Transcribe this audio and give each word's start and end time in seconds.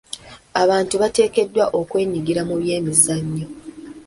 Abantu 0.61 0.95
bateekeddwa 1.01 1.65
okwenyigira 1.79 2.41
mu 2.49 2.55
by'emizannyo. 2.61 3.47